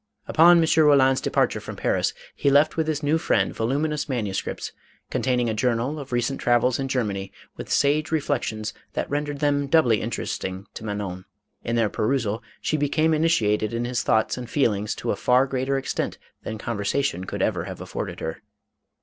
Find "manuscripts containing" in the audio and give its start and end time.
4.09-5.47